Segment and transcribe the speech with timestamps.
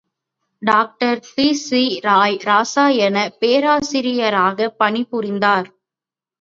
[0.61, 5.69] Doctor B. C. Roy ரசாயனப் பேராசிரியராகப் பணிபுரிந்தார்.